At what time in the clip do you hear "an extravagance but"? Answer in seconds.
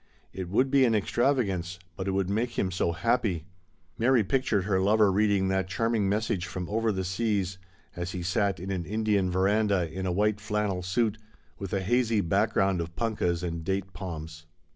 0.83-2.07